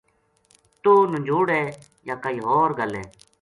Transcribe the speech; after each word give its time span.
توہ 0.81 0.99
نجوڑ 1.13 1.45
ہے 1.57 1.65
یا 2.07 2.15
کائے 2.23 2.39
ہو 2.45 2.55
ر 2.69 2.71
گل 2.79 2.91
ہے 2.99 3.05